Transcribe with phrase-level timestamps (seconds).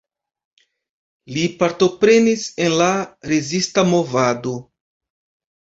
[1.35, 2.89] Li partoprenis en la
[3.33, 4.59] rezista movado.